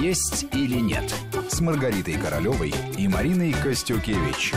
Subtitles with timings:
[0.00, 1.14] «Есть или нет»
[1.48, 4.52] с Маргаритой Королевой и Мариной Костюкевич.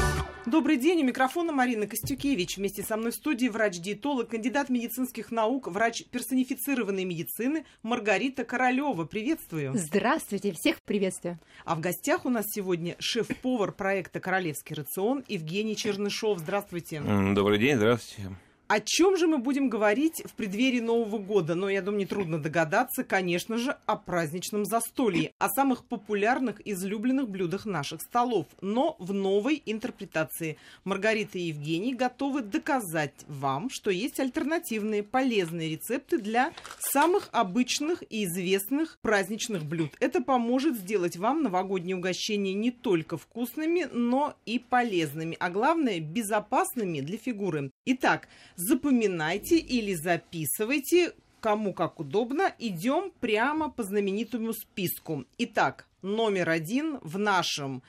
[0.46, 2.58] Добрый день, у микрофона Марина Костюкевич.
[2.58, 9.06] Вместе со мной в студии врач-диетолог, кандидат медицинских наук, врач персонифицированной медицины Маргарита Королева.
[9.06, 9.72] Приветствую.
[9.76, 11.40] Здравствуйте, всех приветствую.
[11.66, 16.40] А в гостях у нас сегодня шеф-повар проекта «Королевский рацион» Евгений Чернышов.
[16.40, 17.02] Здравствуйте.
[17.02, 18.30] Добрый день, здравствуйте.
[18.74, 21.54] О чем же мы будем говорить в преддверии Нового года?
[21.54, 27.68] Но, я думаю, нетрудно догадаться, конечно же, о праздничном застолье, о самых популярных, излюбленных блюдах
[27.68, 30.58] наших столов, но в новой интерпретации.
[30.86, 38.26] Маргарита и Евгений готовы доказать вам, что есть альтернативные полезные рецепты для самых обычных и
[38.26, 39.92] известных праздничных блюд.
[40.00, 47.02] Это поможет сделать вам новогодние угощения не только вкусными, но и полезными, а главное, безопасными
[47.02, 47.70] для фигуры.
[47.86, 48.28] Итак,
[48.68, 52.54] запоминайте или записывайте, кому как удобно.
[52.60, 55.26] Идем прямо по знаменитому списку.
[55.38, 57.84] Итак, номер один в нашем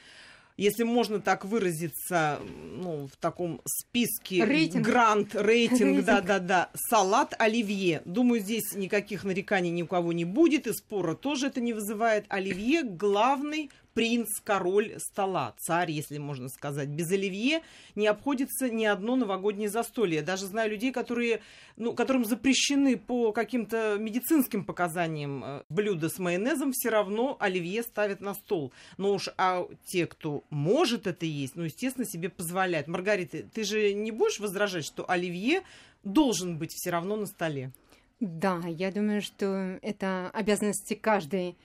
[0.56, 2.38] если можно так выразиться,
[2.76, 4.86] ну, в таком списке рейтинг.
[4.86, 8.02] грант, рейтинг, да-да-да, салат оливье.
[8.04, 12.26] Думаю, здесь никаких нареканий ни у кого не будет, и спора тоже это не вызывает.
[12.28, 16.88] Оливье– главный принц, король стола, царь, если можно сказать.
[16.88, 17.62] Без оливье
[17.94, 20.16] не обходится ни одно новогоднее застолье.
[20.16, 21.40] Я даже знаю людей, которые,
[21.76, 28.20] ну, которым запрещены по каким-то медицинским показаниям э, блюда с майонезом, все равно оливье ставят
[28.20, 28.72] на стол.
[28.98, 32.88] Но уж а те, кто может это есть, ну, естественно, себе позволяют.
[32.88, 35.62] Маргарита, ты же не будешь возражать, что оливье
[36.02, 37.72] должен быть все равно на столе?
[38.20, 41.56] Да, я думаю, что это обязанности каждой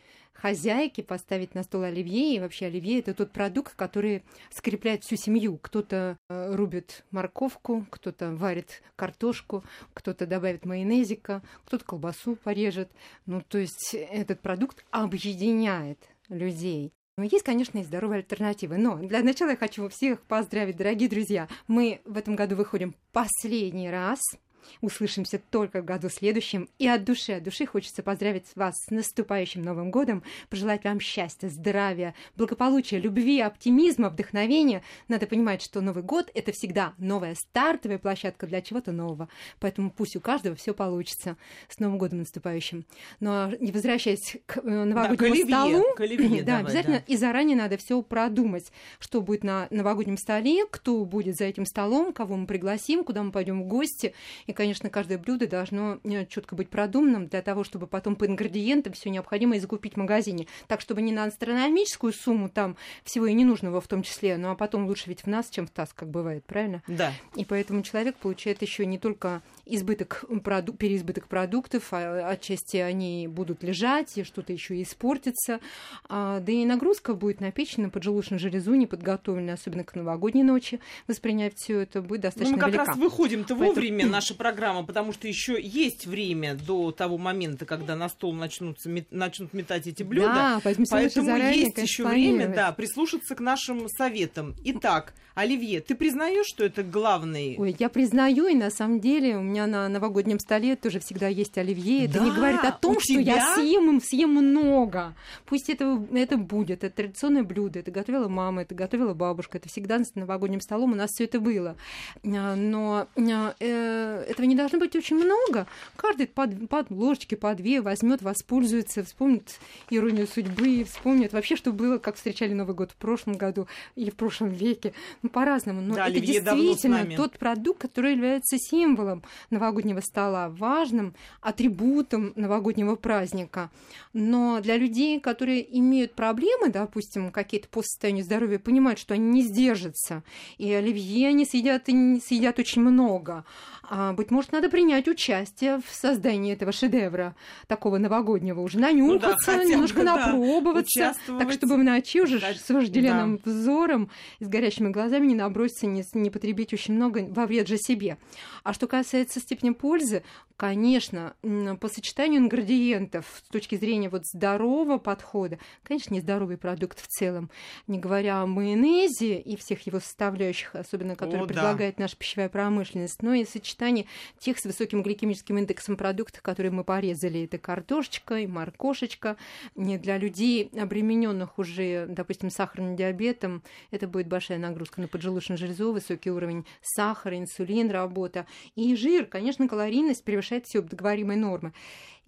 [0.41, 2.35] хозяйки поставить на стол оливье.
[2.35, 5.57] И вообще оливье это тот продукт, который скрепляет всю семью.
[5.61, 12.89] Кто-то э, рубит морковку, кто-то варит картошку, кто-то добавит майонезика, кто-то колбасу порежет.
[13.25, 16.93] Ну, то есть этот продукт объединяет людей.
[17.17, 18.77] Но есть, конечно, и здоровые альтернативы.
[18.77, 21.49] Но для начала я хочу всех поздравить, дорогие друзья.
[21.67, 24.19] Мы в этом году выходим последний раз–
[24.81, 26.69] Услышимся только в году следующем.
[26.77, 31.49] И от души, от души хочется поздравить вас с наступающим Новым годом, пожелать вам счастья,
[31.49, 34.83] здравия, благополучия, любви, оптимизма, вдохновения.
[35.07, 39.29] Надо понимать, что Новый год— это всегда новая стартовая площадка для чего-то нового.
[39.59, 41.37] Поэтому пусть у каждого все получится.
[41.67, 42.85] С Новым годом наступающим.
[43.19, 47.03] Но не возвращаясь к э, новогоднему да, к столу, к оливье, да, давай, обязательно да.
[47.07, 52.13] и заранее надо все продумать, что будет на новогоднем столе, кто будет за этим столом,
[52.13, 54.13] кого мы пригласим, куда мы пойдем в гости
[54.49, 58.93] и, конечно, каждое блюдо должно э, четко быть продуманным для того, чтобы потом по ингредиентам
[58.93, 60.47] все необходимое закупить в магазине.
[60.65, 64.55] Так, чтобы не на астрономическую сумму там всего и ненужного в том числе, ну а
[64.55, 66.81] потом лучше ведь в нас, чем в таз, как бывает, правильно?
[66.87, 67.13] Да.
[67.35, 73.61] И поэтому человек получает еще не только избыток проду- переизбыток продуктов, а отчасти они будут
[73.61, 75.59] лежать, и что-то еще испортится.
[76.07, 80.41] А, да и нагрузка будет на печень, на поджелудочную железу, не подготовленная, особенно к новогодней
[80.41, 80.79] ночи.
[81.07, 82.85] Воспринять все это будет достаточно ну, мы как велика.
[82.85, 83.69] раз выходим-то Поэтому...
[83.69, 88.89] вовремя, наша программа, потому что еще есть время до того момента, когда на стол начнутся,
[89.11, 90.33] начнут метать эти блюда.
[90.33, 94.55] Да, поэтому есть еще время, да, прислушаться к нашим советам.
[94.63, 97.55] Итак, Оливье, ты признаешь, что это главный?
[97.57, 101.57] Ой, я признаю, и на самом деле у меня на новогоднем столе тоже всегда есть
[101.57, 102.05] оливье.
[102.05, 103.35] Это да, не говорит о том, что тебя?
[103.35, 105.15] я съем, съем много.
[105.45, 106.83] Пусть это, это будет.
[106.83, 107.79] Это традиционное блюдо.
[107.79, 109.59] Это готовила мама, это готовила бабушка.
[109.59, 111.77] Это всегда с новогодним столом у нас все это было.
[112.25, 115.67] А, но а, э, этого не должно быть очень много.
[115.95, 119.59] Каждый под, под ложечки, по две возьмет, воспользуется, вспомнит
[119.89, 124.15] иронию судьбы, вспомнит вообще, что было, как встречали Новый год в прошлом году или в
[124.15, 124.93] прошлом веке.
[125.21, 125.81] Ну, по-разному.
[125.81, 133.69] Но да, это действительно тот продукт, который является символом новогоднего стола, важным атрибутом новогоднего праздника.
[134.13, 139.41] Но для людей, которые имеют проблемы, допустим, какие-то по состоянию здоровья, понимают, что они не
[139.43, 140.23] сдержатся,
[140.57, 143.45] и оливье они съедят, и съедят очень много.
[143.91, 147.35] А, быть может, надо принять участие в создании этого шедевра,
[147.67, 152.41] такого новогоднего, уже нанюхаться, ну да, немножко бы, напробоваться, да, так, чтобы в ночи уже
[152.41, 153.49] с вожделенным да.
[153.49, 154.09] взором
[154.39, 158.17] и с горящими глазами не наброситься, не, не потребить очень много во вред же себе.
[158.63, 160.23] А что касается степени пользы,
[160.57, 161.35] конечно,
[161.79, 167.49] по сочетанию ингредиентов с точки зрения вот здорового подхода, конечно, нездоровый продукт в целом,
[167.87, 172.03] не говоря о майонезе и всех его составляющих, особенно которые о, предлагает да.
[172.03, 174.05] наша пищевая промышленность, но и сочетание
[174.39, 177.43] тех с высоким гликемическим индексом продуктов, которые мы порезали.
[177.43, 179.37] Это картошечка и моркошечка.
[179.75, 185.93] Не для людей, обремененных уже, допустим, сахарным диабетом, это будет большая нагрузка на поджелудочную железу,
[185.93, 188.45] высокий уровень сахара, инсулин, работа.
[188.75, 191.73] И жир, конечно, калорийность превышает все договоримые нормы.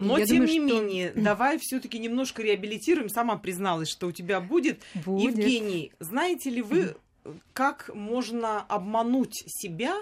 [0.01, 0.81] Но, Я тем думаю, не что...
[0.81, 3.09] менее, давай все-таки немножко реабилитируем.
[3.09, 4.81] Сама призналась, что у тебя будет.
[5.05, 5.37] будет.
[5.37, 6.95] Евгений, знаете ли вы,
[7.53, 9.95] как можно обмануть себя,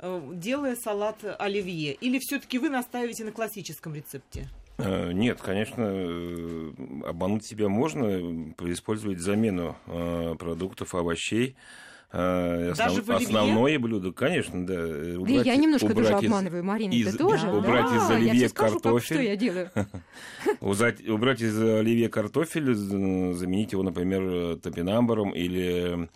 [0.00, 1.94] делая салат оливье?
[1.94, 4.48] Или все-таки вы настаиваете на классическом рецепте?
[4.78, 6.72] Э, нет, конечно, э,
[7.06, 9.76] обмануть себя можно, использовать замену
[10.38, 11.56] продуктов, овощей.
[12.12, 15.18] Даже основ, основное блюдо, конечно, да.
[15.18, 17.50] Убрать, да я немножко тоже из, обманываю, Марина, из, ты тоже?
[17.50, 18.78] Убрать да, из оливье картофель.
[18.78, 19.70] Скажу, что я делаю.
[20.60, 26.06] убрать из оливье картофель, заменить его, например, топинамбуром или Э,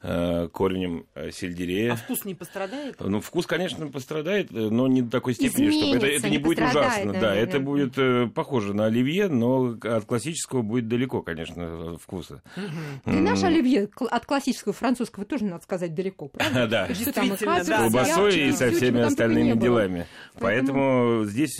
[0.00, 1.94] корнем э, сельдерея.
[1.94, 2.96] А вкус не пострадает?
[3.00, 6.42] Ну, вкус, конечно, пострадает, э, но не до такой степени, чтобы это, это не, не
[6.42, 7.12] будет ужасно.
[7.14, 12.42] Да, да, это будет э, похоже на оливье, но от классического будет далеко, конечно, вкуса.
[12.56, 13.16] Угу.
[13.16, 16.68] И наш оливье от классического французского тоже, надо сказать, далеко, правда?
[16.68, 20.06] Да, с колбасой и со всеми остальными делами.
[20.38, 21.56] Поэтому здесь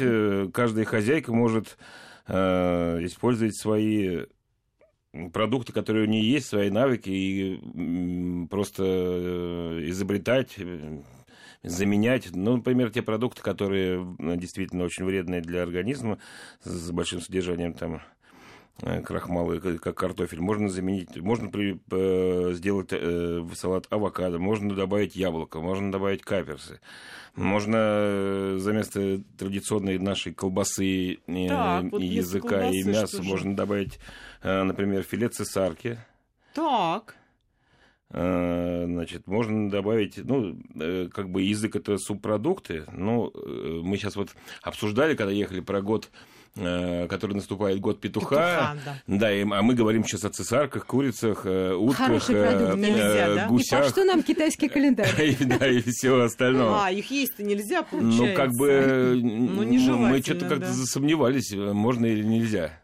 [0.52, 1.76] каждая хозяйка может
[2.28, 4.26] использовать свои
[5.32, 11.02] продукты, которые у нее есть, свои навыки, и просто э, изобретать, э,
[11.62, 16.18] заменять, ну, например, те продукты, которые действительно очень вредные для организма,
[16.62, 18.00] с большим содержанием там
[18.82, 25.16] э, крахмала, как картофель, можно заменить, можно при, э, сделать э, салат авокадо, можно добавить
[25.16, 26.80] яблоко, можно добавить каперсы,
[27.34, 33.98] можно за место традиционной нашей колбасы так, и вот языка и мяса можно добавить
[34.42, 35.98] Э, например, филе цесарки.
[36.54, 37.16] Так.
[38.10, 42.84] Э, значит, можно добавить, ну, э, как бы язык это субпродукты.
[42.92, 43.32] Ну,
[43.82, 44.30] мы сейчас вот
[44.62, 46.10] обсуждали, когда ехали про год
[47.08, 49.18] который наступает год петуха, петуха да.
[49.18, 53.46] да, и, а мы говорим сейчас о цесарках, курицах, утках, э, нельзя, да?
[53.48, 53.80] гусях.
[53.80, 55.36] И по что нам китайский календарь?
[55.40, 56.84] Да, и все остальное.
[56.84, 58.24] А, их есть-то нельзя, получается.
[58.24, 62.80] Ну, как бы, ну, мы что-то как-то засомневались, можно или нельзя.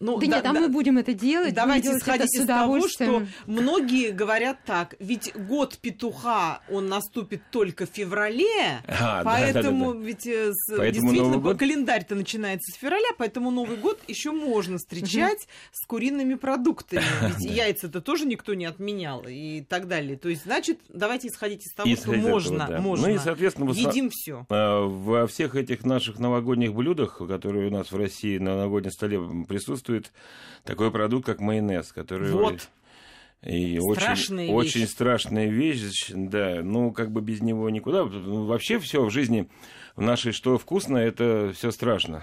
[0.00, 1.52] Ну, да, да нет, а да, мы будем это делать.
[1.52, 4.94] Давайте исходить из того, что многие говорят так.
[4.98, 10.52] Ведь год петуха, он наступит только в феврале, а, поэтому да, да, да, ведь э,
[10.74, 17.02] поэтому действительно календарь-то начинается с февраля, поэтому Новый год еще можно встречать с куриными продуктами.
[17.38, 20.16] Ведь яйца-то тоже никто не отменял и так далее.
[20.16, 23.08] То есть, значит, давайте исходить из того, что можно, можно.
[23.08, 24.46] Ну и, соответственно, едим все.
[24.48, 29.20] А, во всех этих наших новогодних блюдах, которые у нас в России на новогоднем столе
[29.46, 30.12] присутствуют, присутствует
[30.64, 32.30] такой продукт, как майонез, который...
[32.30, 32.68] Вот.
[33.42, 34.76] И страшная очень, вещь.
[34.76, 36.60] очень страшная вещь, да.
[36.62, 38.04] Ну, как бы без него никуда.
[38.04, 39.48] Ну, вообще все в жизни
[39.96, 42.22] в нашей, что вкусно, это все страшно.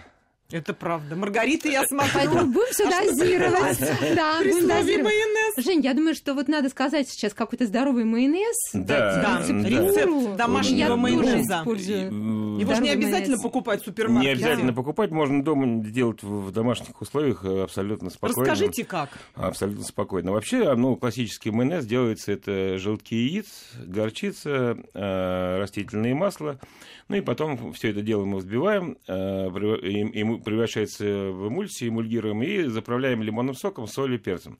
[0.52, 1.16] Это правда.
[1.16, 2.12] Маргарита, я смотрю.
[2.14, 3.80] Поэтому будем все дозировать.
[4.16, 5.47] Да, будем майонез.
[5.58, 8.56] Жень, я думаю, что вот надо сказать сейчас какой-то здоровый майонез.
[8.74, 11.64] Да, рецепт домашнего майонеза.
[11.66, 14.28] Его же не обязательно покупать в супермаркете.
[14.28, 18.52] Не обязательно покупать, можно дома сделать в домашних условиях э, абсолютно спокойно.
[18.52, 19.10] Расскажите, как?
[19.36, 20.32] Абсолютно спокойно.
[20.32, 23.48] Вообще, ну, классический майонез делается это желтки яиц,
[23.86, 26.60] горчица, э, растительное масло.
[27.08, 33.24] Ну и потом все это дело мы взбиваем, э, превращается в эмульсию, эмульгируем и заправляем
[33.24, 34.60] лимонным соком, солью, перцем.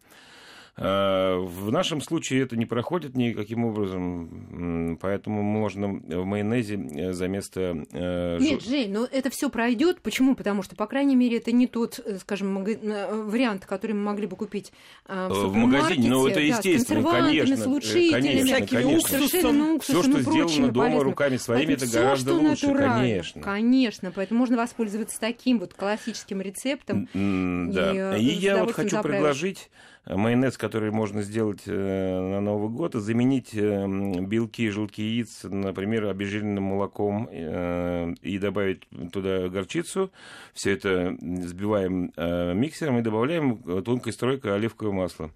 [0.78, 7.28] Э, в нашем случае это не проходит никаким образом, поэтому можно в майонезе э, за
[7.28, 7.84] место...
[7.92, 10.02] Э, Нет, Жень, но это все пройдет.
[10.02, 10.36] Почему?
[10.36, 14.72] Потому что, по крайней мере, это не тот, скажем, вариант, который мы могли бы купить
[15.08, 16.10] в, в магазине.
[16.10, 17.58] Ну, это естественно, да, конечно.
[17.58, 19.18] с улучшителями, конечно, конечно.
[19.18, 21.04] Уксусом, все, что сделано дома полезно.
[21.04, 23.42] руками своими, это всё, гораздо лучше, конечно.
[23.42, 27.10] Конечно, поэтому можно воспользоваться таким вот классическим рецептом.
[27.14, 28.16] Да.
[28.18, 29.22] И, и я вот хочу заправить.
[29.22, 29.70] предложить
[30.10, 33.86] майонез, который можно сделать э, на Новый год, заменить э,
[34.22, 40.12] белки и желтки яиц, например, обезжиренным молоком э, и добавить туда горчицу.
[40.54, 42.12] Все это взбиваем
[42.60, 45.32] миксером и добавляем тонкой стройкой оливковое масло.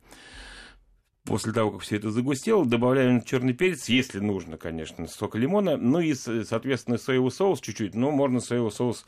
[1.25, 5.99] После того, как все это загустело, добавляем черный перец, если нужно, конечно, сок лимона, ну
[5.99, 9.05] и, соответственно, соевый соус чуть-чуть, но можно соевый соус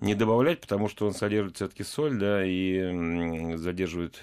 [0.00, 4.22] не добавлять, потому что он содержит все-таки соль, да, и задерживает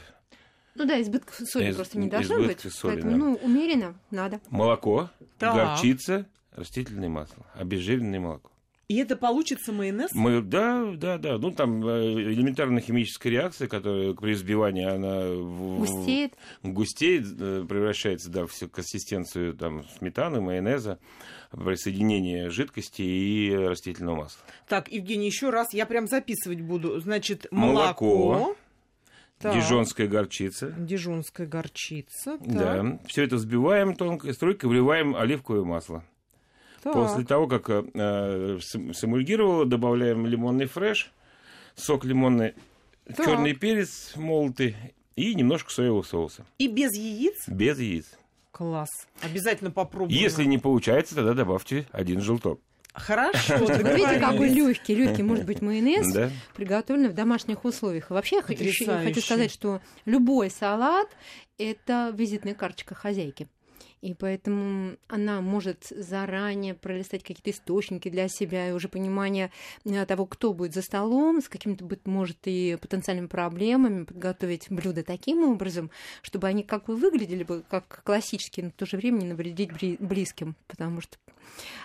[0.78, 2.62] ну да, избытка соли Из, просто не должно быть.
[2.62, 3.18] Соли, поэтому, да.
[3.18, 4.40] ну, умеренно надо.
[4.50, 5.56] Молоко, так.
[5.56, 8.52] горчица, растительное масло, обезжиренное молоко.
[8.88, 10.12] И это получится майонез?
[10.14, 11.38] Мы, да, да, да.
[11.38, 15.28] Ну, там э, элементарная химическая реакция, которая при взбивании, она
[15.78, 21.00] густеет, густеет э, превращается да, в консистенцию там, сметаны, майонеза,
[21.52, 24.42] присоединение жидкости и растительного масла.
[24.70, 26.98] Так, Евгений, еще раз, я прям записывать буду.
[27.02, 28.06] Значит, молоко.
[28.06, 28.56] молоко
[29.40, 29.56] так.
[29.56, 30.72] Дижонская горчица.
[30.78, 32.38] Дижонская горчица.
[32.38, 32.48] Так.
[32.48, 33.00] Да.
[33.08, 36.04] Все это взбиваем тонкой струйкой, вливаем оливковое масло.
[36.82, 36.94] Так.
[36.94, 41.12] После того, как э, сэмульгировало, добавляем лимонный фреш,
[41.76, 42.54] сок лимонный,
[43.16, 44.76] черный перец молотый
[45.16, 46.46] и немножко соевого соуса.
[46.58, 47.48] И без яиц?
[47.48, 48.18] Без яиц.
[48.52, 48.90] Класс.
[49.22, 50.20] Обязательно попробуем.
[50.20, 52.60] Если не получается, тогда добавьте один желток.
[52.98, 53.58] Хорошо.
[53.58, 56.30] Видите, какой легкий, легкий может быть майонез, да?
[56.56, 58.10] приготовленный в домашних условиях.
[58.10, 61.08] Вообще, еще хочу сказать, что любой салат–
[61.58, 63.48] это визитная карточка хозяйки.
[64.02, 69.52] И поэтому она может заранее пролистать какие-то источники для себя и уже понимание
[69.86, 75.44] э, того, кто будет за столом, с какими-то, может, и потенциальными проблемами, подготовить блюдо таким
[75.44, 75.90] образом,
[76.22, 79.72] чтобы они как бы выглядели бы как классические, но в то же время не навредить
[80.00, 81.18] близким, потому что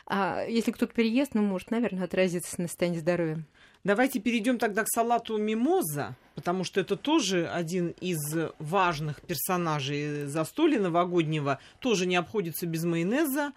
[0.07, 3.45] а если кто-то переест, ну, может, наверное, отразиться на состоянии здоровья.
[3.85, 8.19] Давайте перейдем тогда к салату мимоза, потому что это тоже один из
[8.59, 11.59] важных персонажей застолья новогоднего.
[11.81, 13.53] Тоже не обходится без майонеза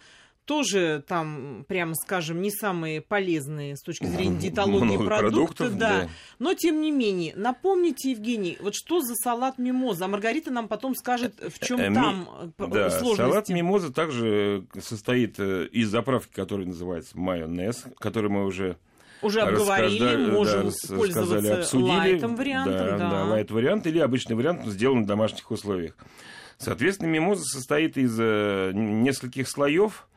[0.45, 6.01] тоже там, прямо скажем, не самые полезные с точки зрения диетологии продукты, продуктов, да.
[6.01, 6.09] да.
[6.39, 10.05] Но тем не менее, напомните, Евгений, вот что за салат мимоза?
[10.05, 12.67] А Маргарита нам потом скажет, в чем э, там Ми...
[12.71, 13.17] да, сложности.
[13.17, 18.77] Салат мимоза также состоит э, из заправки, которая называется майонез, который мы уже
[19.25, 21.89] уже обговорили, можем да, пользоваться обсудили.
[21.89, 22.73] лайтом вариантом.
[22.73, 23.09] Да, да.
[23.09, 25.95] да, лайт вариант или обычный вариант, сделан в домашних условиях.
[26.57, 30.07] Соответственно, мимоза состоит из э, нескольких слоев.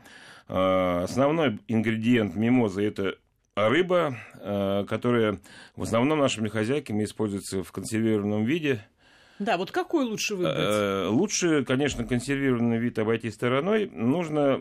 [0.49, 3.17] Э, основной ингредиент мимозы это
[3.57, 5.41] рыба, э, которая
[5.75, 8.85] в основном нашими хозяйками используется в консервированном виде–
[9.39, 10.57] да, вот какой лучше выбрать?
[10.59, 13.89] Э, лучше, конечно, консервированный вид обойти стороной.
[13.93, 14.61] Нужно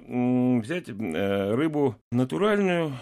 [0.62, 2.94] взять э, рыбу натуральную,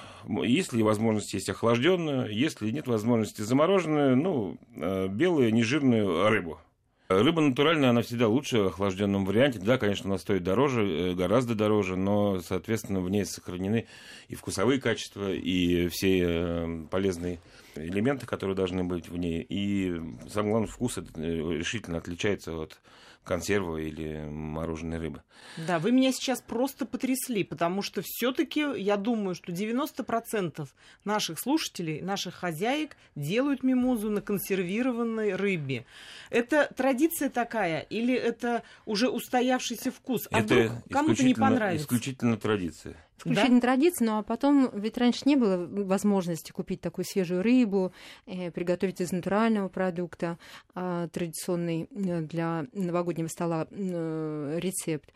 [0.43, 6.59] если возможность есть охлажденную, если нет возможности замороженную, ну, э, белую, нежирную рыбу.
[7.07, 9.59] Рыба натуральная, она всегда лучше в охлажденном варианте.
[9.59, 13.85] Да, конечно, она стоит дороже, гораздо дороже, но, соответственно, в ней сохранены
[14.27, 17.39] и вкусовые качества, и все полезные
[17.77, 19.45] элементы, которые должны быть в ней.
[19.47, 19.95] И
[20.29, 22.79] самое главное, вкус э, решительно отличается от
[23.25, 25.23] консервы или мороженой рыбы.
[25.67, 30.67] Да, вы меня сейчас просто потрясли, потому что все-таки я думаю, что 90%
[31.03, 35.85] наших слушателей, наших хозяек делают мимозу на консервированной рыбе.
[36.29, 40.27] Это традиция такая или это уже устоявшийся вкус?
[40.31, 41.83] А это вдруг кому-то не понравится?
[41.83, 43.67] Исключительно традиция исключительно да?
[43.67, 47.93] традиция, ну а потом, ведь раньше не было возможности купить такую свежую рыбу,
[48.25, 50.37] э, приготовить из натурального продукта
[50.75, 55.11] э, традиционный для новогоднего стола э, рецепт.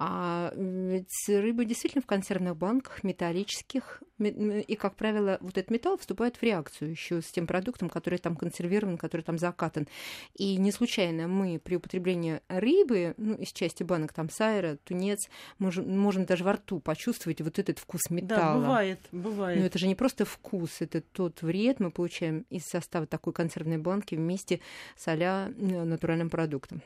[0.00, 6.36] А ведь рыба действительно в консервных банках металлических, и, как правило, вот этот металл вступает
[6.36, 9.88] в реакцию еще с тем продуктом, который там консервирован, который там закатан.
[10.34, 15.28] И не случайно мы при употреблении рыбы, ну, из части банок, там сайра, тунец,
[15.58, 18.38] можем, можем даже во рту почувствовать вот этот вкус металла.
[18.38, 19.58] Да, бывает, бывает.
[19.58, 23.78] Но это же не просто вкус, это тот вред мы получаем из состава такой консервной
[23.78, 24.60] банки вместе
[24.96, 26.82] с а натуральным продуктом.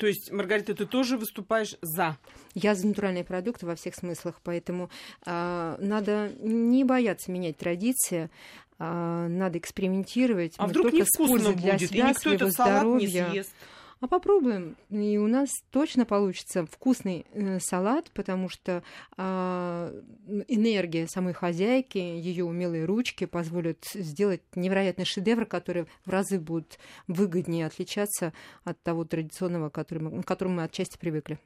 [0.00, 2.16] То есть, Маргарита, ты тоже выступаешь за?
[2.54, 4.88] Я за натуральные продукты во всех смыслах, поэтому
[5.26, 8.30] э, надо не бояться менять традиции,
[8.78, 10.54] э, надо экспериментировать.
[10.56, 13.24] А Мы вдруг невкусно будет, для себя, и никто этот салат здоровья.
[13.24, 13.52] не съест?
[14.00, 14.76] А попробуем.
[14.88, 18.82] И у нас точно получится вкусный э, салат, потому что
[19.18, 20.02] э,
[20.48, 26.78] энергия самой хозяйки, ее умелые ручки позволят сделать невероятный шедевр, который в разы будет
[27.08, 28.32] выгоднее отличаться
[28.64, 31.38] от того традиционного, который мы, к которому мы отчасти привыкли.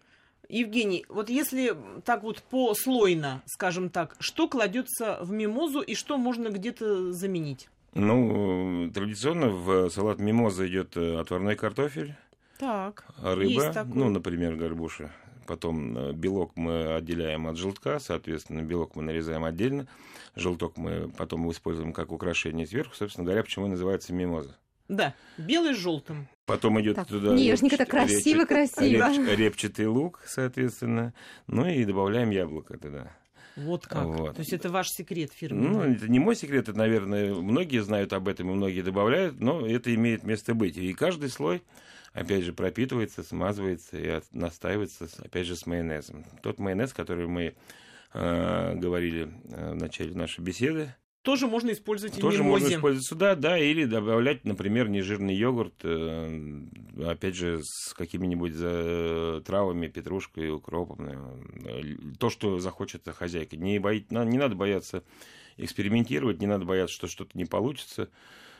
[0.48, 6.50] Евгений, вот если так вот послойно, скажем так, что кладется в мимозу и что можно
[6.50, 7.68] где-то заменить?
[7.94, 12.14] Ну, традиционно в салат мимоза идет э, отварной картофель,
[12.58, 15.12] так, рыба, ну, например, горбуша.
[15.46, 19.86] Потом э, белок мы отделяем от желтка, соответственно, белок мы нарезаем отдельно.
[20.36, 24.56] Желток мы потом используем как украшение сверху, собственно говоря, почему называется мимоза.
[24.88, 26.28] Да, белый с желтым.
[26.46, 29.12] Потом идет так, туда нежненько, так красиво, репчат, красиво.
[29.12, 31.14] Реп, репчатый лук, соответственно.
[31.46, 33.10] Ну и добавляем яблоко туда.
[33.56, 34.04] Вот как.
[34.04, 34.34] Вот.
[34.34, 35.68] То есть это ваш секрет фирменный?
[35.68, 39.66] Ну, это не мой секрет, это, наверное, многие знают об этом, и многие добавляют, но
[39.66, 40.76] это имеет место быть.
[40.76, 41.62] И каждый слой
[42.14, 46.24] опять же, пропитывается, смазывается и настаивается, опять же, с майонезом.
[46.42, 47.54] Тот майонез, который мы
[48.14, 52.64] э, говорили э, в начале нашей беседы, тоже можно использовать тоже в мимозе.
[52.64, 56.60] можно использовать сюда, да, или добавлять, например, нежирный йогурт, э,
[57.02, 61.08] опять же, с какими-нибудь э, травами, петрушкой, укропом.
[61.64, 61.82] Э,
[62.18, 63.56] то, что захочет хозяйка.
[63.56, 65.02] Не, бои, не надо бояться
[65.56, 68.10] экспериментировать, не надо бояться, что что-то не получится.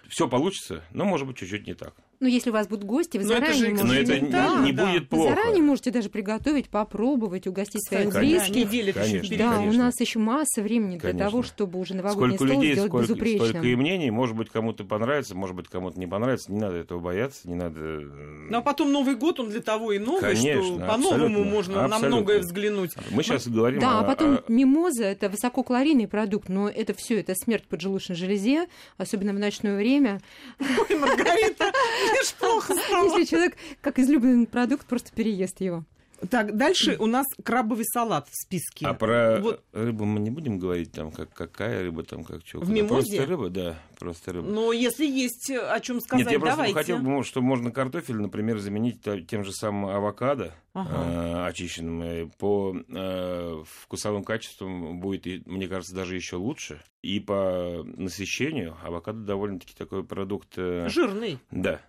[0.09, 1.95] Все получится, но, может быть, чуть-чуть не так.
[2.25, 4.13] Ну, если у вас будут гости, вы Но это заранее же можете...
[4.13, 4.87] Но это Да, не, не да.
[4.87, 5.35] будет Вы плохо.
[5.35, 8.55] заранее можете даже приготовить, попробовать, угостить Кстати, своих да, близких.
[8.57, 9.37] неделя Конечно.
[9.37, 9.81] Да, Конечно.
[9.83, 11.31] у нас еще масса времени для Конечно.
[11.31, 13.49] того, чтобы уже новогодний Сколько стол людей, сделать сколько, безупречным.
[13.51, 14.11] столько и мнений.
[14.11, 16.51] Может быть, кому-то понравится, может быть, кому-то не понравится.
[16.51, 17.79] Не надо этого бояться, не надо...
[17.79, 18.01] э,
[18.49, 21.75] Ну, а потом Новый год, он для того и новый, Конечно, что по-новому абсолютно, можно
[21.75, 22.09] на абсолютно.
[22.09, 22.93] многое взглянуть.
[23.11, 27.21] Мы сейчас говорим Да, о- а потом о- мимоза это высококалорийный продукт, но это все,
[27.21, 28.67] это смерть поджелудочной железе,
[28.97, 30.23] особенно в ночное время.
[30.61, 31.67] Ой, Маргарита,
[32.23, 33.19] ж плохо стало.
[33.19, 35.85] Если человек как излюбленный продукт просто переест его.
[36.31, 38.87] Так, дальше у нас крабовый салат в списке.
[38.87, 39.63] А про Вот.
[39.73, 42.61] рыбу мы не будем говорить, там, как, какая рыба, там, как что.
[42.61, 43.17] В мимозе?
[43.19, 44.49] Просто рыба, да, просто рыба.
[44.49, 46.75] Но если есть э, о чем сказать, Нет, я просто давайте.
[46.75, 50.91] хотел бы, что можно картофель, например, заменить тем же самым авокадо Ага.
[50.95, 52.31] э, очищенным.
[52.39, 56.81] По э, вкусовым качествам будет, мне кажется, даже еще лучше.
[57.03, 60.55] И по насыщению авокадо довольно-таки такой продукт...
[60.57, 61.39] э, Жирный.
[61.51, 61.83] Да.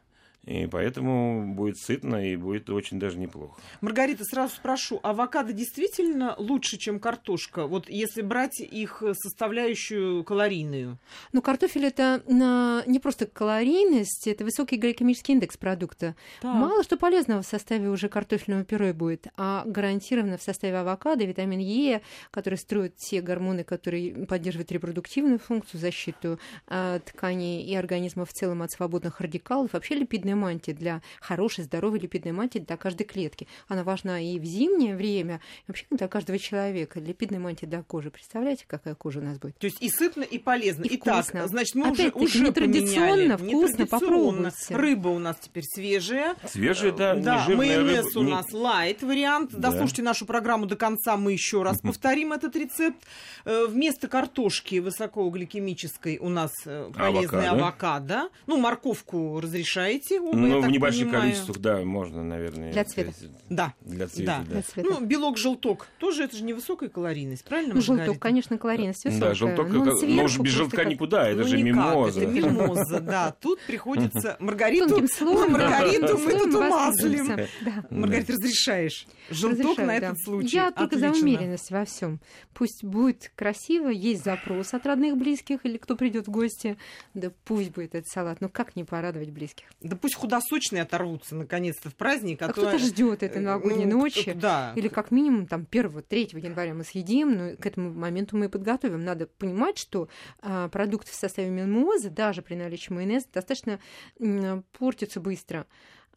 [0.45, 3.59] И поэтому будет сытно и будет очень даже неплохо.
[3.81, 7.65] Маргарита, сразу спрошу, авокадо действительно лучше, чем картошка?
[7.65, 10.97] Вот если брать их составляющую калорийную.
[11.33, 16.15] Но картофель это не просто калорийность, это высокий гликемический индекс продукта.
[16.43, 21.59] Мало что полезного в составе уже картофельного пюре будет, а гарантированно в составе авокадо витамин
[21.59, 28.33] Е, который строит все гормоны, которые поддерживают репродуктивную функцию, защиту а, тканей и организма в
[28.33, 29.73] целом от свободных радикалов.
[29.73, 33.47] Вообще липидная мантия для хорошей, здоровой липидной мантии для каждой клетки.
[33.67, 36.99] Она важна и в зимнее время, и вообще для каждого человека.
[36.99, 38.11] Липидная мантия для кожи.
[38.11, 39.57] Представляете, какая кожа у нас будет?
[39.57, 40.83] То есть и сытно, и полезно.
[40.83, 41.47] И Итак, вкусно.
[41.47, 43.65] значит, мы уже, Опять-таки, уже нетрадиционно, поменяли.
[43.65, 44.75] вкусно, попробуйте.
[44.75, 46.35] Рыба у нас теперь свежая.
[46.47, 48.19] Свежая, да, Да, нежирная майонез рыба.
[48.19, 49.51] у Не- нас лайт вариант.
[49.53, 49.71] Да.
[49.71, 52.97] Дослушайте нашу программу до конца, мы еще раз повторим этот рецепт.
[53.45, 58.17] Э, Вместо картошки высокогликемической у нас э, полезная Авокадо.
[58.19, 58.29] авокадо.
[58.47, 60.19] Ну, морковку разрешаете?
[60.33, 61.21] Ну, в небольших понимаю.
[61.23, 62.71] количествах, да, можно, наверное.
[62.73, 63.11] Для цвета.
[63.11, 63.31] сказать.
[63.49, 63.73] Да.
[63.81, 64.51] Для цвета, да.
[64.53, 64.89] Для цвета.
[64.91, 65.87] Ну, белок, желток.
[65.99, 68.19] Тоже это же не высокая калорийность, правильно, Ну, желток, Маргарита?
[68.21, 69.29] конечно, калорийность высокая.
[69.29, 71.75] Да, желток, но как- ну, сверху уж без желтка как- никуда, это Ну, же никак,
[71.75, 72.21] мимоза.
[72.21, 73.35] Это мимоза, да.
[73.41, 75.51] Тут приходится Маргариту, Тонким слоем.
[75.51, 77.27] Маргариту мы тут умаслим.
[77.61, 77.85] Да.
[77.89, 79.07] Маргарита, разрешаешь.
[79.29, 79.93] Желток на да.
[79.95, 80.55] этот случай.
[80.55, 82.19] Я только за умеренность во всем.
[82.53, 86.77] Пусть будет красиво, есть запрос от родных, близких или кто придет в гости.
[87.13, 88.39] Да пусть будет этот салат.
[88.41, 89.65] Ну как не порадовать близких?
[89.81, 92.41] Да пусть худосочные оторвутся наконец-то в праздник.
[92.41, 94.33] А то- кто-то ждет этой э, новогодней ну, ночи.
[94.33, 94.73] Да.
[94.75, 99.03] Или как минимум там 1-3 января мы съедим, но к этому моменту мы и подготовим.
[99.03, 100.07] Надо понимать, что
[100.41, 103.79] а, продукты в составе мимозы, даже при наличии майонеза, достаточно
[104.19, 105.67] м, портятся быстро.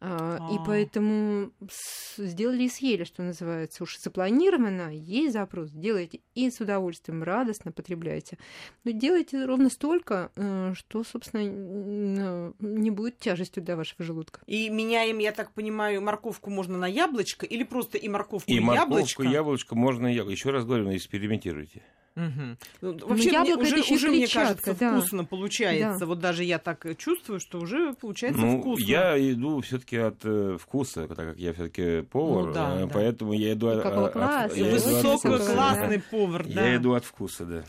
[0.01, 0.63] А, И А.
[0.65, 1.51] поэтому
[2.17, 3.83] сделали и съели, что называется.
[3.83, 8.37] Уж запланировано, есть запрос, делайте и с удовольствием, радостно потребляйте.
[8.85, 14.39] Но делайте ровно столько, э, что, собственно, не будет тяжестью для вашего желудка.
[14.47, 18.59] И меняем, я так понимаю, морковку можно на яблочко или просто и морковку, и, И
[18.61, 19.23] морковку, яблочко?
[19.23, 20.07] и яблочко можно...
[20.07, 21.83] я- Еще раз говорю, экспериментируйте.
[22.81, 24.97] Ну, Вообще, мне яблоко уже, это и уже мне кажется, да.
[24.99, 25.99] вкусно получается.
[26.01, 26.05] Да.
[26.05, 28.83] Вот даже я так чувствую, что уже получается Ну, вкусно.
[28.85, 32.91] я иду все-таки от э, вкуса, так как я все-таки повар, Ну да, э, да.
[32.93, 36.03] поэтому я иду от, Какого от- иду от вкуса, Высококлассный да.
[36.11, 36.67] повар, да.
[36.67, 37.63] Я иду от вкуса, да.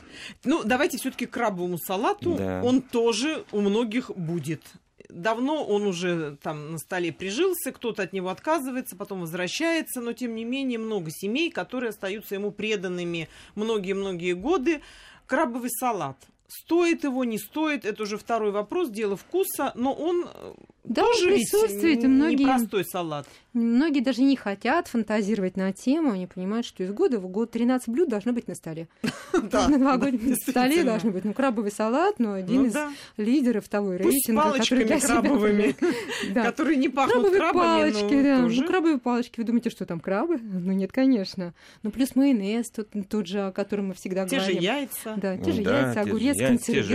[0.44, 2.34] Ну, давайте все-таки крабовому салату.
[2.36, 2.62] Да.
[2.64, 4.62] Он тоже у многих будет.
[5.12, 10.34] Давно он уже там на столе прижился, кто-то от него отказывается, потом возвращается, но тем
[10.34, 14.82] не менее много семей, которые остаются ему преданными многие-многие годы.
[15.26, 16.16] Крабовый салат.
[16.52, 20.52] Стоит его, не стоит, это уже второй вопрос, дело вкуса, но он э,
[20.84, 23.28] Да, тоже он ведь присутствует, и многие- непростой салат.
[23.52, 27.88] Многие даже не хотят фантазировать на тему, они понимают, что из года в год 13
[27.88, 28.88] блюд должно быть на столе.
[29.52, 31.24] На новогоднем столе должны быть.
[31.24, 32.74] Ну, крабовый салат, но один Ну из
[33.16, 35.76] лидеров того рейтинга, который палочками для крабовыми,
[36.34, 38.38] которые не пахнут Крабовые крабами, палочки, да.
[38.38, 40.38] Ну, крабовые палочки, вы думаете, что там крабы?
[40.60, 41.54] Ну, нет, конечно.
[41.82, 44.62] Ну, плюс майонез, тот, тот же, о котором мы всегда Те же говорим.
[44.62, 45.14] яйца.
[45.16, 46.94] Да, те же яйца, огурец, я- те же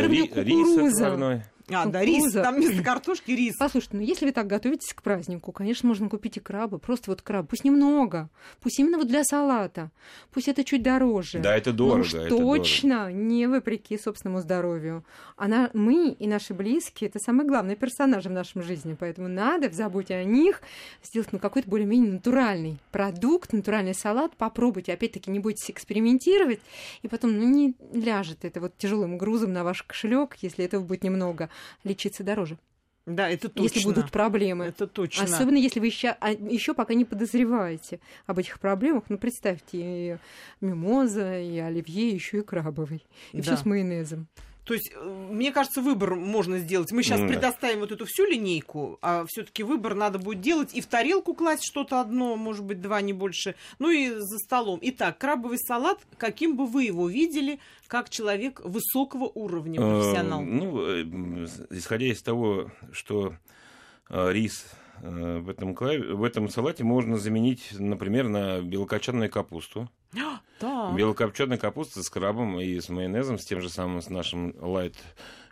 [1.69, 3.56] А, да, рис, там вместо картошки рис.
[3.58, 7.21] Послушайте, ну если вы так готовитесь к празднику, конечно, можно купить и крабы, просто вот
[7.21, 8.30] краб, пусть немного,
[8.62, 9.89] пусть именно вот для салата,
[10.32, 11.39] пусть это чуть дороже.
[11.39, 11.95] Да, это дорого.
[11.95, 13.13] Но уж это точно дорого.
[13.13, 15.04] не вопреки собственному здоровью.
[15.38, 19.73] Она, мы и наши близкие, это самые главные персонажи в нашем жизни, поэтому надо в
[19.73, 20.62] заботе о них
[21.04, 26.60] сделать ну, какой-то более-менее натуральный продукт, натуральный салат, попробуйте, опять-таки не бойтесь экспериментировать,
[27.01, 31.04] и потом ну, не ляжет это вот тяжелым грузом на ваш кошелек, если этого будет
[31.04, 31.49] немного
[31.84, 32.58] лечиться дороже.
[33.06, 33.76] Да, это точно.
[33.76, 34.65] Если будут проблемы.
[34.65, 35.26] Это точно.
[35.26, 39.04] Особенно если вы еще, а, еще пока не подозреваете об этих проблемах.
[39.10, 40.18] Ну, представьте, и
[40.60, 43.06] мимоза, и оливье, еще и крабовый.
[43.32, 43.44] И да.
[43.44, 44.28] все с майонезом.
[44.65, 46.91] То есть, э, мне кажется, выбор можно сделать.
[46.91, 47.28] Мы сейчас mm.
[47.28, 51.63] предоставим вот эту всю линейку, а все-таки выбор надо будет делать и в тарелку класть
[51.63, 54.80] что-то одно, может быть, два, не больше, ну и за столом.
[54.82, 60.41] Итак, крабовый салат, каким бы вы его видели, как человек высокого уровня, профессионал?
[60.41, 61.04] Ну, э,
[61.69, 63.36] исходя из того, что
[64.10, 64.65] э, рис
[65.01, 69.89] в этом, в этом салате можно заменить, например, на белокочанную капусту.
[70.60, 70.96] Так.
[70.96, 74.96] Белокопченая капуста с крабом и с майонезом, с тем же самым, с нашим лайт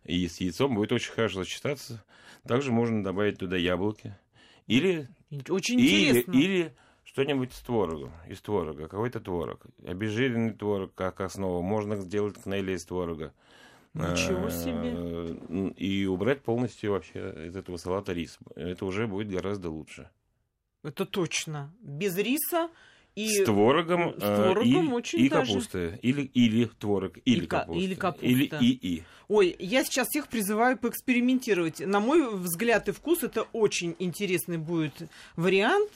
[0.06, 2.04] и с яйцом будет очень хорошо сочетаться.
[2.48, 4.16] Также можно добавить туда яблоки.
[4.68, 5.10] Или,
[5.50, 6.32] очень или, интересно.
[6.32, 9.66] или что-нибудь с творогом, из творога, какой-то творог.
[9.86, 11.62] Обезжиренный творог как основа.
[11.62, 13.34] Можно сделать кнели из творога.
[13.94, 14.94] Ничего себе.
[14.96, 18.39] А, и убрать полностью вообще из этого салата рис.
[18.56, 20.10] Это уже будет гораздо лучше.
[20.82, 21.74] Это точно.
[21.82, 22.70] Без риса
[23.15, 25.54] и с творогом, с творогом и, очень и даже...
[25.54, 25.99] капуста.
[26.02, 27.84] Или, или творог, или и капуста.
[27.84, 28.26] Или капуста.
[28.26, 29.04] Или и, и.
[29.28, 31.80] Ой, я сейчас всех призываю поэкспериментировать.
[31.80, 34.93] На мой взгляд и вкус это очень интересный будет
[35.36, 35.91] вариант.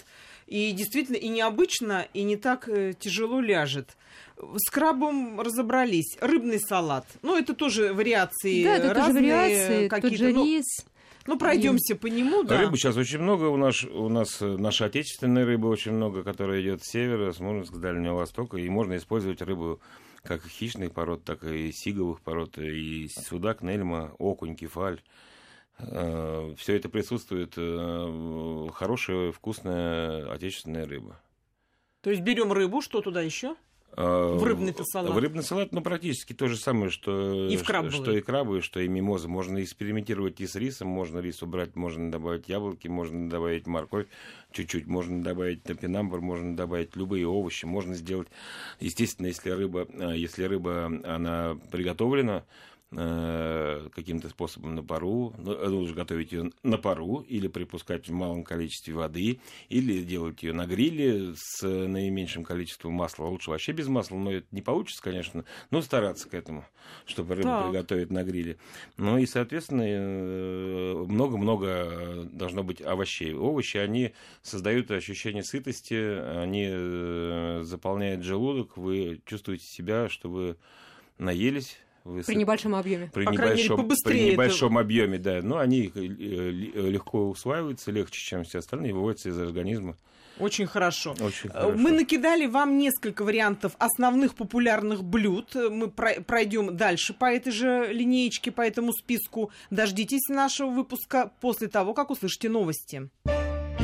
[0.47, 3.97] И действительно, и необычно, и не так э, тяжело ляжет.
[4.37, 6.17] С крабом разобрались.
[6.21, 7.05] Рыбный салат.
[7.21, 9.05] Ну, это тоже вариации да, это разные.
[9.05, 10.17] Тоже вариации, какие-то.
[10.17, 10.65] Тот же ну, рис.
[10.85, 10.91] Ну,
[11.35, 12.57] пройдемся по нему, да.
[12.57, 13.45] Рыбы сейчас очень много.
[13.45, 17.39] У нас, у нас э, наша отечественная рыба очень много, которая идет с севера, с
[17.39, 18.57] Мурманска, Дальнего Востока.
[18.57, 19.81] И можно использовать рыбу
[20.23, 22.57] как хищных пород, так и сиговых пород.
[22.57, 25.01] И судак, нельма, окунь, кефаль.
[25.79, 27.53] Э, Все это присутствует.
[27.57, 31.19] Э, хорошая, вкусная отечественная рыба.
[32.01, 33.57] То есть берем рыбу, что туда еще?
[33.95, 35.11] В рыбный салат.
[35.11, 37.91] В рыбный салат, ну, практически то же самое, что и, в крабовый.
[37.91, 39.27] что и крабы, что и мимоза.
[39.27, 44.05] Можно экспериментировать и с рисом, можно рис убрать, можно добавить яблоки, можно добавить морковь
[44.51, 48.27] чуть-чуть, можно добавить топинамбур, можно добавить любые овощи, можно сделать,
[48.79, 52.43] естественно, если рыба, э, если рыба, она приготовлена, Э,
[52.89, 58.93] каким-то способом на пару, ну, лучше готовить ее на пару или припускать в малом количестве
[58.93, 63.25] воды, или делать ее на гриле с наименьшим количеством масла.
[63.25, 66.65] Лучше вообще без масла, но это не получится, конечно, но стараться к этому,
[67.05, 67.69] чтобы рыбу так.
[67.69, 68.57] приготовить на гриле.
[68.95, 73.33] Ну и, соответственно, э, много-много должно быть овощей.
[73.33, 80.55] Овощи, они создают ощущение сытости, они э, заполняют желудок, вы чувствуете себя, что вы
[81.17, 83.09] наелись, вы при небольшом объеме.
[83.13, 84.81] При По небольшом, мере, при небольшом это...
[84.81, 85.41] объеме, да.
[85.41, 89.97] Но они э, легко усваиваются, легче, чем все остальные, выводятся из организма.
[90.39, 91.15] Очень хорошо.
[91.19, 91.75] Очень хорошо.
[91.75, 95.55] Мы накидали вам несколько вариантов основных популярных блюд.
[95.55, 99.51] Мы пройдем дальше по этой же линеечке, по этому списку.
[99.71, 103.09] Дождитесь нашего выпуска после того, как услышите новости.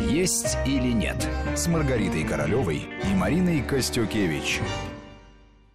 [0.09, 4.59] Есть или нет с Маргаритой Королевой и Мариной Костюкевич.